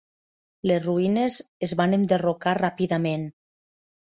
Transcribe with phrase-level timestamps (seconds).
[0.69, 1.35] Les ruïnes
[1.67, 3.29] es van enderrocar ràpidament.